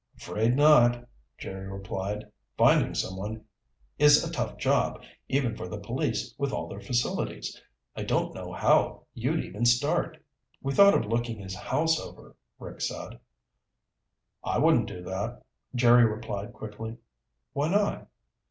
[0.17, 1.07] "Afraid not,"
[1.37, 2.25] Jerry replied.
[2.57, 3.45] "Finding someone
[3.99, 7.61] is a tough job even for the police with all their facilities.
[7.95, 10.17] I don't know how you'd even start."
[10.59, 13.19] "We thought of looking his house over," Rick said.
[14.43, 15.43] "I wouldn't do that,"
[15.75, 16.97] Jerry replied quickly.
[17.53, 18.07] "Why not?"